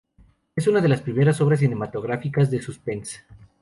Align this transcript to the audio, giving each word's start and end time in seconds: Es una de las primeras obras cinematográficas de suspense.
Es 0.55 0.67
una 0.67 0.81
de 0.81 0.87
las 0.89 1.03
primeras 1.03 1.41
obras 1.41 1.59
cinematográficas 1.59 2.49
de 2.49 2.59
suspense. 2.59 3.21